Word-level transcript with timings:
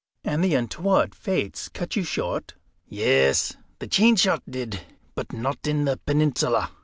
'""And 0.23 0.43
the 0.43 0.55
untoward 0.55 1.13
Fates 1.13 1.69
cut 1.69 1.95
you 1.95 2.03
short?" 2.03 2.55
"Yes, 2.89 3.53
the 3.77 3.85
chain 3.85 4.15
shot 4.15 4.41
did, 4.49 4.81
but 5.13 5.31
not 5.31 5.67
in 5.67 5.85
the 5.85 5.97
Peninsula. 5.97 6.71